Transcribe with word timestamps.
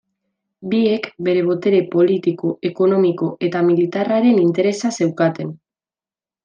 Biek 0.69 1.09
bere 1.27 1.43
botere 1.49 1.81
politiko, 1.91 2.55
ekonomiko 2.71 3.31
eta 3.49 3.65
militarraren 3.71 4.43
interesa 4.49 4.97
zeukaten. 4.99 5.57